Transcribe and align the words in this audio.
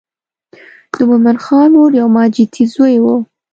د 0.95 0.97
مومن 1.09 1.37
خان 1.43 1.67
مور 1.73 1.91
یو 2.01 2.07
ماجتي 2.15 2.63
زوی 2.73 2.95
و. 3.03 3.05